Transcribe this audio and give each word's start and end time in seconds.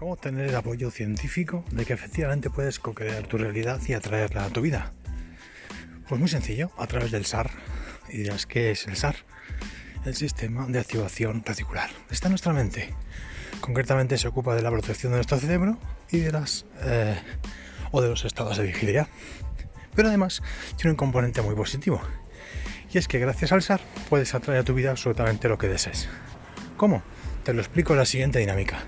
¿Cómo 0.00 0.14
obtener 0.14 0.48
el 0.48 0.56
apoyo 0.56 0.90
científico 0.90 1.62
de 1.72 1.84
que 1.84 1.92
efectivamente 1.92 2.48
puedes 2.48 2.78
co-crear 2.78 3.26
tu 3.26 3.36
realidad 3.36 3.78
y 3.86 3.92
atraerla 3.92 4.46
a 4.46 4.48
tu 4.48 4.62
vida? 4.62 4.94
Pues 6.08 6.18
muy 6.18 6.26
sencillo, 6.30 6.70
a 6.78 6.86
través 6.86 7.10
del 7.10 7.26
SAR. 7.26 7.50
Y 8.08 8.16
dirás, 8.16 8.46
¿qué 8.46 8.70
es 8.70 8.86
el 8.86 8.96
SAR? 8.96 9.16
El 10.06 10.14
sistema 10.14 10.66
de 10.68 10.78
activación 10.78 11.42
reticular. 11.44 11.90
Está 12.08 12.28
en 12.28 12.32
nuestra 12.32 12.54
mente. 12.54 12.94
Concretamente 13.60 14.16
se 14.16 14.26
ocupa 14.26 14.54
de 14.54 14.62
la 14.62 14.70
protección 14.70 15.12
de 15.12 15.18
nuestro 15.18 15.38
cerebro 15.38 15.76
y 16.10 16.20
de 16.20 16.32
las 16.32 16.64
eh, 16.80 17.20
o 17.90 18.00
de 18.00 18.08
los 18.08 18.24
estados 18.24 18.56
de 18.56 18.64
vigilia. 18.64 19.06
Pero 19.94 20.08
además 20.08 20.42
tiene 20.76 20.92
un 20.92 20.96
componente 20.96 21.42
muy 21.42 21.54
positivo. 21.54 22.00
Y 22.90 22.96
es 22.96 23.06
que 23.06 23.18
gracias 23.18 23.52
al 23.52 23.60
SAR 23.60 23.82
puedes 24.08 24.34
atraer 24.34 24.60
a 24.60 24.64
tu 24.64 24.72
vida 24.72 24.92
absolutamente 24.92 25.46
lo 25.50 25.58
que 25.58 25.68
desees. 25.68 26.08
¿Cómo? 26.78 27.02
Te 27.44 27.52
lo 27.52 27.60
explico 27.60 27.92
en 27.92 27.98
la 27.98 28.06
siguiente 28.06 28.38
dinámica. 28.38 28.78